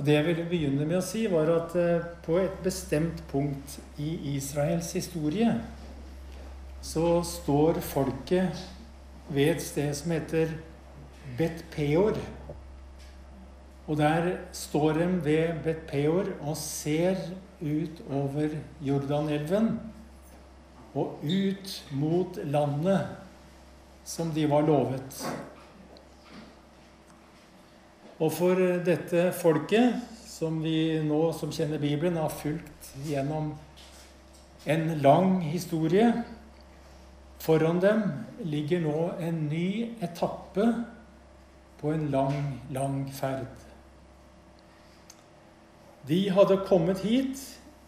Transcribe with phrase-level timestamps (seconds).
[0.00, 3.74] Og Det jeg ville begynne med å si, var at eh, på et bestemt punkt
[4.00, 5.50] i Israels historie
[6.80, 8.62] så står folket
[9.28, 10.54] ved et sted som heter
[11.36, 12.16] Bet Peor.
[13.90, 17.20] Og der står de ved Bet Peor og ser
[17.60, 19.74] ut over Jordanelven
[20.96, 23.04] og ut mot landet
[24.08, 25.20] som de var lovet.
[28.20, 29.96] Og for dette folket,
[30.28, 33.54] som vi nå som kjenner Bibelen, har fulgt gjennom
[34.68, 36.12] en lang historie
[37.40, 38.02] Foran dem
[38.44, 40.66] ligger nå en ny etappe
[41.80, 42.36] på en lang,
[42.68, 43.48] lang ferd.
[46.04, 47.40] De hadde kommet hit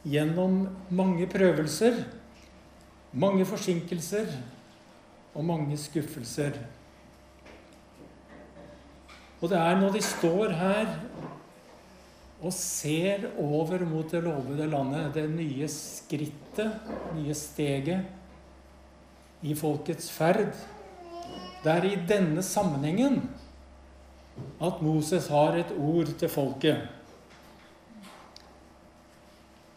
[0.09, 2.01] gjennom mange prøvelser,
[3.13, 4.33] mange forsinkelser
[5.35, 6.57] og mange skuffelser.
[9.43, 10.91] Og det er når de står her
[12.43, 16.75] og ser over mot det lovede landet, det nye skrittet,
[17.15, 18.05] nye steget
[19.43, 20.45] i folkets ferd
[21.63, 23.21] Det er i denne sammenhengen
[24.63, 26.89] at Moses har et ord til folket.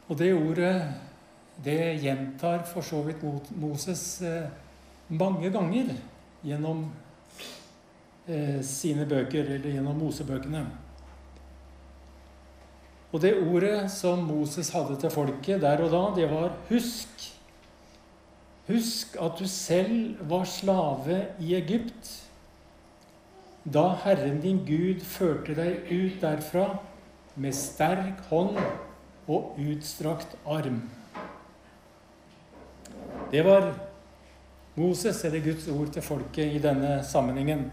[0.09, 0.93] Og det ordet,
[1.65, 3.21] det gjentar for så vidt
[3.57, 4.49] Moses eh,
[5.09, 5.93] mange ganger
[6.45, 6.85] gjennom
[8.65, 10.63] sine bøker, eller gjennom Mosebøkene.
[13.13, 17.31] Og det ordet som Moses hadde til folket der og da, det var 'husk'.
[18.67, 22.23] Husk at du selv var slave i Egypt,
[23.73, 26.79] da Herren din Gud førte deg ut derfra
[27.35, 28.57] med sterk hånd
[29.27, 30.81] og utstrakt arm.
[33.31, 33.73] Det var
[34.75, 37.71] Moses, eller Guds ord til folket i denne sammenhengen.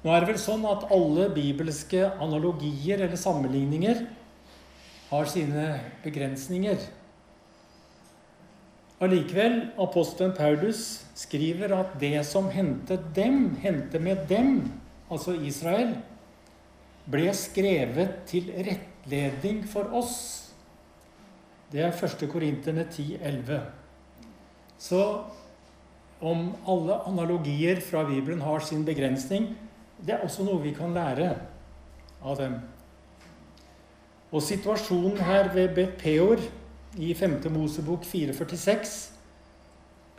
[0.00, 4.06] Nå er det vel sånn at alle bibelske analogier eller sammenligninger
[5.10, 5.66] har sine
[6.04, 6.80] begrensninger.
[9.00, 14.70] Allikevel, apostelen Paulus skriver at det som hendte dem, hendte med dem,
[15.12, 15.94] altså Israel,
[17.10, 20.16] ble skrevet til rettledning for oss.
[21.72, 22.24] Det er 1.
[22.28, 23.60] Korinterne 10,11.
[24.80, 25.00] Så
[26.20, 29.52] om alle analogier fra Bibelen har sin begrensning,
[30.06, 31.34] det er også noe vi kan lære
[32.22, 32.56] av dem.
[34.30, 36.40] Og situasjonen her ved Bet Peor
[36.96, 37.40] i 5.
[37.52, 38.98] Mosebok 446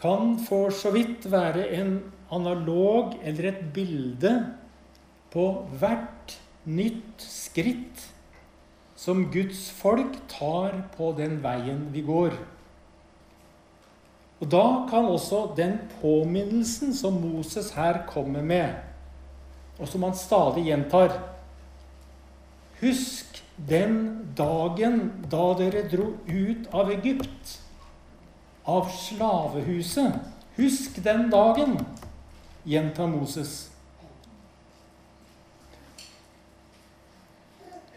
[0.01, 1.99] kan for så vidt være en
[2.31, 4.33] analog eller et bilde
[5.31, 5.45] på
[5.79, 8.07] hvert nytt skritt
[9.01, 12.35] som Guds folk tar på den veien vi går.
[14.41, 18.73] Og Da kan også den påminnelsen som Moses her kommer med,
[19.81, 21.15] og som han stadig gjentar.
[22.81, 23.97] Husk den
[24.37, 27.57] dagen da dere dro ut av Egypt,
[28.69, 30.21] av slavehuset.
[30.57, 31.79] Husk den dagen,
[32.63, 33.71] gjentar Moses.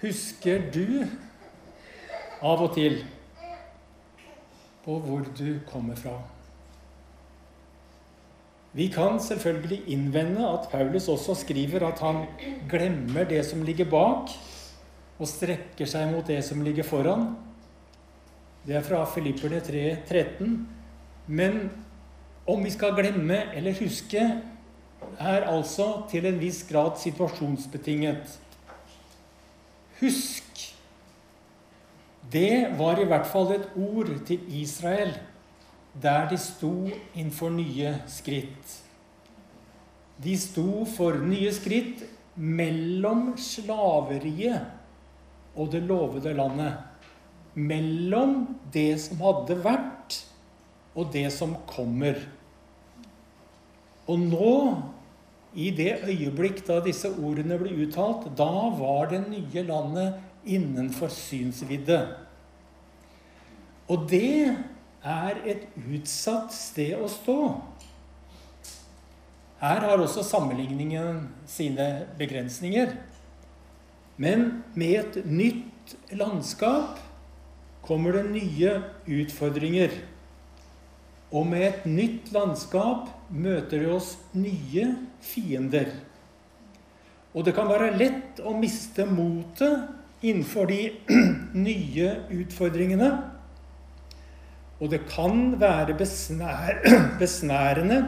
[0.01, 1.05] Husker du
[2.45, 3.01] av og til
[4.84, 6.19] på hvor du kommer fra?
[8.74, 12.24] Vi kan selvfølgelig innvende at Paulus også skriver at han
[12.70, 14.32] glemmer det som ligger bak,
[15.14, 17.28] og strekker seg mot det som ligger foran.
[18.66, 20.56] Det er fra Filipperne 3, 13.
[21.26, 21.68] Men
[22.50, 24.24] om vi skal glemme eller huske,
[25.20, 28.38] er altså til en viss grad situasjonsbetinget.
[30.00, 30.64] Husk!
[32.32, 35.14] Det var i hvert fall et ord til Israel
[36.03, 38.81] der de sto innenfor nye skritt.
[40.16, 42.03] De sto for nye skritt
[42.34, 44.62] mellom slaveriet
[45.54, 46.75] og det lovede landet.
[47.54, 50.25] Mellom det som hadde vært,
[50.94, 52.19] og det som kommer.
[54.10, 54.54] Og nå,
[55.54, 60.18] i det øyeblikk da disse ordene ble uttalt, da var det nye landet
[60.51, 62.01] innenfor synsvidde.
[63.91, 64.57] Og det
[65.04, 67.39] er et utsatt sted å stå.
[69.60, 72.97] Her har også sammenligningen sine begrensninger.
[74.16, 76.98] Men med et nytt landskap
[77.84, 78.74] kommer det nye
[79.10, 79.92] utfordringer.
[81.34, 84.89] Og med et nytt landskap møter det oss nye
[85.24, 85.91] fiender.
[87.34, 89.89] Og det kan være lett å miste motet
[90.24, 90.92] innenfor de
[91.66, 93.10] nye utfordringene.
[94.82, 96.80] Og det kan være besnær,
[97.22, 98.00] besnærende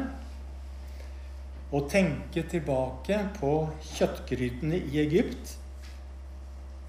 [1.74, 3.52] å tenke tilbake på
[3.96, 5.56] kjøttgrytene i Egypt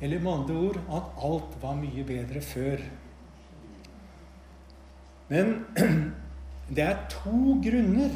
[0.02, 2.84] Eller med andre ord at alt var mye bedre før.
[5.34, 5.66] Men
[6.76, 8.14] det er to grunner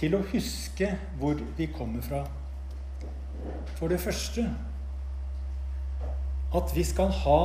[0.00, 0.88] til å huske
[1.20, 2.22] hvor vi kommer fra.
[3.76, 4.46] For det første
[6.56, 7.42] at vi skal ha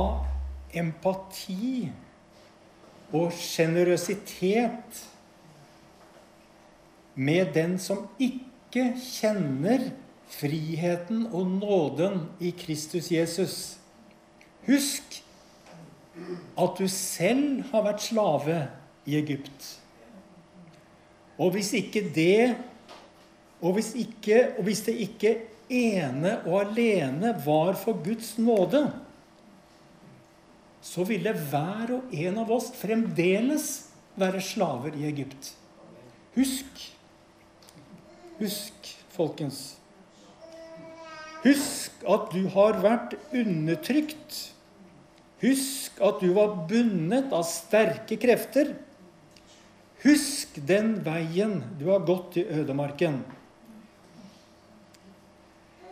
[0.72, 1.90] empati
[3.12, 5.02] og sjenerøsitet
[7.14, 9.90] med den som ikke kjenner
[10.32, 13.56] friheten og nåden i Kristus Jesus.
[14.66, 15.20] Husk
[16.58, 18.58] at du selv har vært slave
[19.08, 19.68] i Egypt.
[21.40, 22.54] Og hvis ikke det
[23.62, 25.36] og hvis, ikke, og hvis det ikke
[25.70, 28.88] ene og alene var for Guds nåde,
[30.82, 33.68] så ville hver og en av oss fremdeles
[34.18, 35.54] være slaver i Egypt.
[36.34, 36.90] Husk
[38.42, 39.76] Husk, folkens.
[41.44, 44.38] Husk at du har vært undertrykt.
[45.42, 48.72] Husk at du var bundet av sterke krefter.
[50.02, 53.20] Husk den veien du har gått i ødemarken.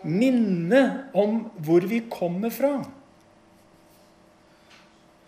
[0.02, 0.82] Minne
[1.14, 2.72] om hvor vi kommer fra,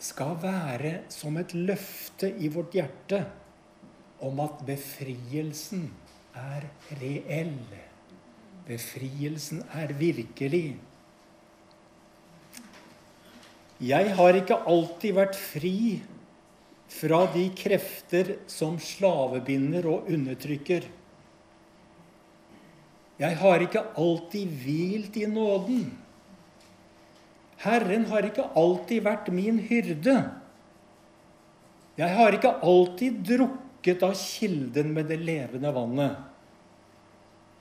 [0.02, 3.22] skal være som et løfte i vårt hjerte
[4.22, 5.88] om at befrielsen
[6.38, 6.66] er
[7.00, 7.58] reell.
[8.66, 10.76] Befrielsen er virkelig.
[13.82, 15.76] Jeg har ikke alltid vært fri
[16.92, 20.86] fra de krefter som slavebinder og undertrykker.
[23.22, 25.90] Jeg har ikke alltid hvilt i nåden.
[27.62, 30.16] Herren har ikke alltid vært min hyrde.
[31.98, 36.16] Jeg har ikke alltid drukket av kilden med det levende vannet.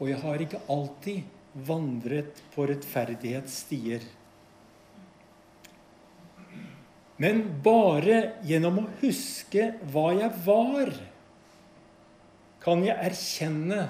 [0.01, 1.21] Og jeg har ikke alltid
[1.67, 4.07] vandret på rettferdighetsstier.
[7.21, 10.95] Men bare gjennom å huske hva jeg var,
[12.61, 13.83] kan jeg erkjenne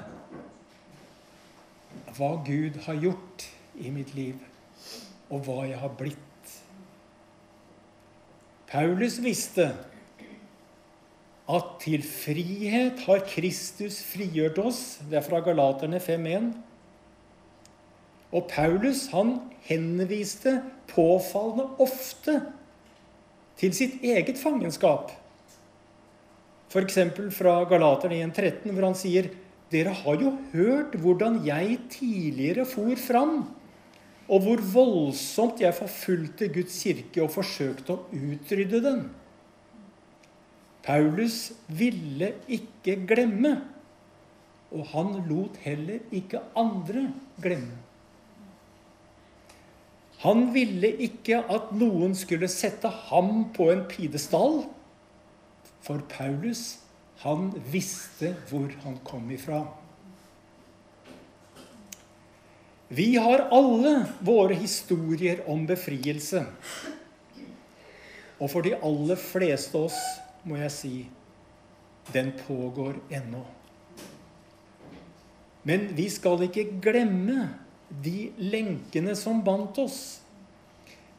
[2.18, 3.46] hva Gud har gjort
[3.80, 4.40] i mitt liv,
[5.32, 6.20] og hva jeg har blitt.
[8.72, 9.72] Paulus visste
[11.52, 14.82] at til frihet har Kristus frigjort oss.
[15.10, 16.52] Det er fra Galaterne 5.1.
[18.32, 19.36] Og Paulus han
[19.68, 20.62] henviste
[20.92, 22.38] påfallende ofte
[23.60, 25.12] til sitt eget fangenskap.
[26.72, 26.98] F.eks.
[27.36, 29.28] fra Galaterne 1.13, hvor han sier
[29.72, 33.42] dere har jo hørt hvordan jeg tidligere for fram,
[34.32, 39.02] og hvor voldsomt jeg forfulgte Guds kirke og forsøkte å utrydde den.
[40.86, 43.58] Paulus ville ikke glemme,
[44.72, 47.10] og han lot heller ikke andre
[47.44, 47.76] glemme.
[50.22, 54.62] Han ville ikke at noen skulle sette ham på en pidestall,
[55.82, 56.78] for Paulus,
[57.24, 59.64] han visste hvor han kom ifra.
[62.94, 66.42] Vi har alle våre historier om befrielse.
[68.36, 70.00] Og for de aller fleste av oss
[70.44, 70.96] må jeg si,
[72.12, 73.46] den pågår ennå.
[75.64, 77.46] Men vi skal ikke glemme
[78.04, 80.02] de lenkene som bandt oss.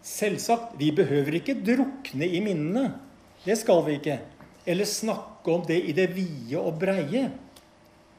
[0.04, 2.90] Selvsagt, vi behøver ikke drukne i minnene.
[3.46, 4.18] Det skal vi ikke.
[4.68, 7.30] Eller snakke om det i det vide og breie.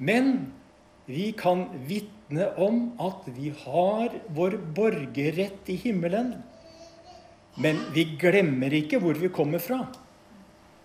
[0.01, 0.33] Men
[1.05, 6.33] vi kan vitne om at vi har vår borgerrett i himmelen.
[7.55, 9.83] Men vi glemmer ikke hvor vi kommer fra.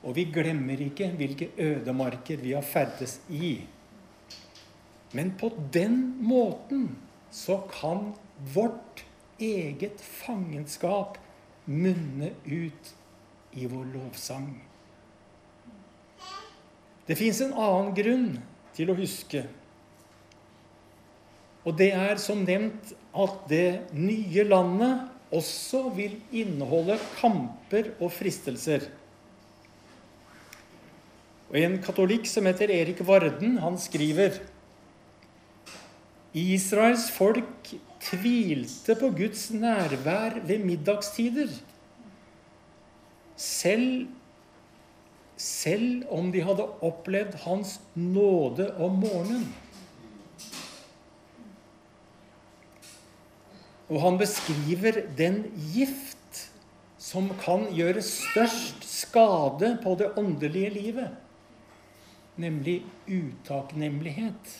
[0.02, 3.58] Og vi glemmer ikke hvilke ødemarker vi har ferdes i.
[5.12, 6.90] Men på den måten
[7.30, 8.12] så kan
[8.54, 9.04] vårt
[9.40, 11.18] eget fangenskap
[11.66, 12.94] munne ut
[13.52, 14.50] i vår lovsang.
[17.08, 18.28] Det fins en annen grunn
[18.76, 19.46] til å huske.
[21.66, 28.86] Og det er som nevnt at det nye landet også vil inneholde kamper og fristelser.
[31.48, 34.38] Og En katolikk som heter Erik Varden, han skriver
[36.36, 37.72] Israels folk
[38.04, 41.50] tvilte på Guds nærvær ved middagstider.
[43.36, 44.06] Selv,
[45.36, 49.48] selv om de hadde opplevd Hans nåde om morgenen.
[53.88, 56.44] Og han beskriver den gift
[57.00, 61.16] som kan gjøre størst skade på det åndelige livet
[62.38, 64.54] nemlig utakknemlighet.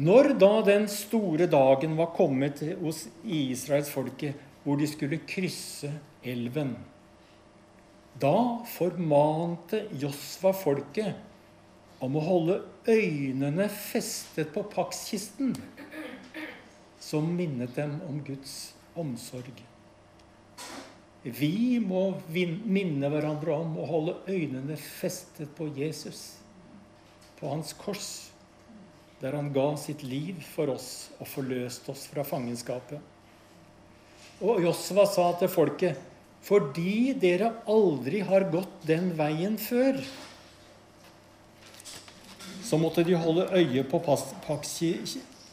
[0.00, 4.34] Når da den store dagen var kommet hos israelsfolket,
[4.64, 5.92] hvor de skulle krysse
[6.24, 6.72] elven,
[8.18, 12.58] da formante Josva folket om å holde
[12.88, 15.52] øynene festet på pakkisten,
[17.14, 19.54] som minnet dem om Guds omsorg.
[21.22, 26.40] Vi må minne hverandre om å holde øynene festet på Jesus,
[27.38, 28.08] på hans kors,
[29.20, 30.88] der han ga sitt liv for oss
[31.20, 32.98] og forløste oss fra fangenskapet.
[34.42, 36.00] Og Josva sa til folket,
[36.42, 40.02] fordi dere aldri har gått den veien før,
[42.64, 44.02] så måtte de holde øye på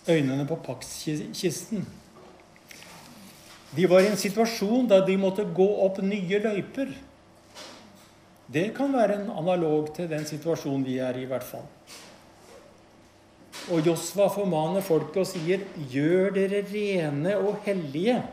[0.08, 1.86] øynene på pakskisten.
[3.76, 6.92] De var i en situasjon da de måtte gå opp nye løyper.
[8.52, 11.68] Det kan være en analog til den situasjonen vi er i, i hvert fall.
[13.72, 18.24] Og Josva formaner folket og sier, 'Gjør dere rene og hellige'.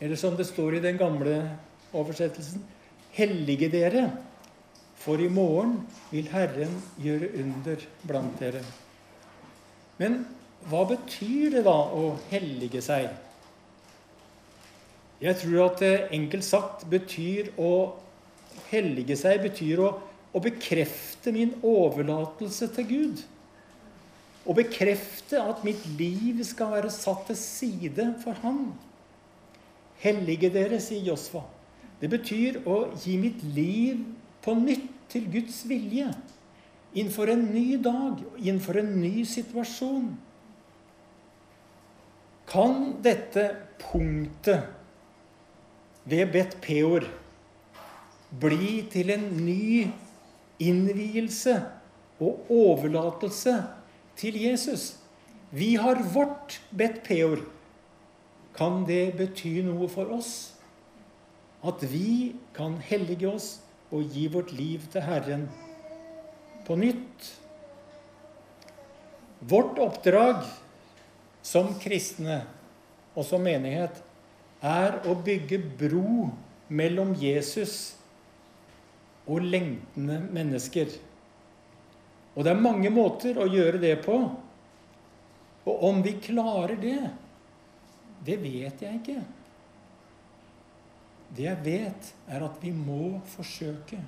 [0.00, 1.56] Eller som det står i den gamle
[1.92, 2.64] oversettelsen,
[3.14, 4.10] 'Hellige dere',
[4.94, 7.76] for i morgen vil Herren gjøre under
[8.06, 8.64] blant dere.
[9.98, 10.26] Men
[10.70, 13.10] hva betyr det da å hellige seg?
[15.22, 17.94] Jeg tror at det enkelt sagt betyr å
[18.70, 19.90] hellige seg betyr å,
[20.34, 23.22] å bekrefte min overlatelse til Gud.
[24.44, 28.66] Å bekrefte at mitt liv skal være satt til side for Han.
[30.02, 31.44] Hellige dere, sier Josfa.
[32.00, 34.02] Det betyr å gi mitt liv
[34.44, 36.10] på nytt til Guds vilje.
[36.94, 40.12] Innenfor en ny dag, innenfor en ny situasjon.
[42.54, 43.48] Kan dette
[43.82, 44.68] punktet
[46.06, 47.02] ved Bet Peor
[48.38, 49.88] bli til en ny
[50.62, 51.56] innvielse
[52.22, 53.56] og overlatelse
[54.14, 54.86] til Jesus.
[55.50, 57.42] Vi har vårt Bet Peor.
[58.54, 60.54] Kan det bety noe for oss?
[61.66, 63.56] At vi kan hellige oss
[63.90, 65.48] og gi vårt liv til Herren
[66.68, 67.32] på nytt?
[69.42, 70.44] Vårt oppdrag
[71.44, 72.40] som kristne
[73.14, 74.00] og som menighet
[74.64, 76.30] er å bygge bro
[76.72, 77.94] mellom Jesus
[79.28, 80.88] og lengtende mennesker.
[82.34, 84.16] Og det er mange måter å gjøre det på.
[85.64, 86.98] Og om vi klarer det,
[88.24, 89.20] det vet jeg ikke.
[91.34, 94.00] Det jeg vet, er at vi må forsøke.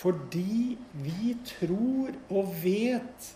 [0.00, 3.28] Fordi vi tror og vet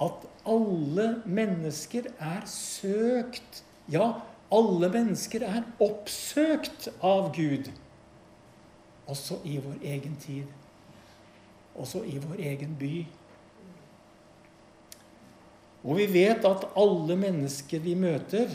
[0.00, 3.62] at alle mennesker er søkt.
[3.92, 4.12] Ja,
[4.52, 7.70] alle mennesker er oppsøkt av Gud.
[9.10, 10.48] Også i vår egen tid.
[11.74, 12.94] Også i vår egen by.
[15.84, 18.50] Og vi vet at alle mennesker vi møter,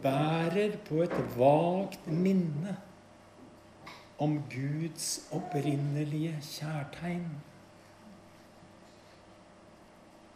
[0.00, 2.76] bærer på et vagt minne
[4.20, 7.28] om Guds opprinnelige kjærtegn.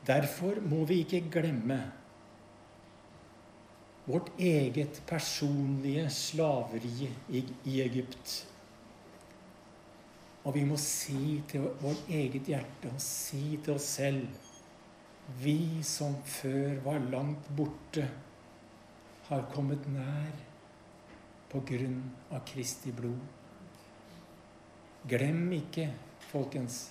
[0.07, 1.79] Derfor må vi ikke glemme
[4.05, 8.35] vårt eget personlige slaveri i Egypt.
[10.45, 14.27] Og vi må si til vårt eget hjerte og si til oss selv
[15.41, 18.03] Vi som før var langt borte,
[19.25, 20.35] har kommet nær
[21.49, 23.23] på grunn av Kristi blod.
[25.09, 25.87] Glem ikke,
[26.29, 26.91] folkens,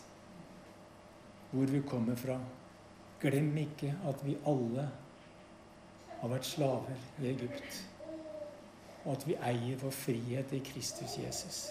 [1.52, 2.40] hvor vi kommer fra.
[3.24, 4.90] Glem ikke at vi alle
[6.20, 7.78] har vært slaver i Egypt,
[9.06, 11.62] og at vi eier vår frihet i Kristus Jesus.